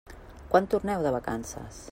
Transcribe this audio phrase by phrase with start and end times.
[0.53, 1.79] Quan torneu de vacances?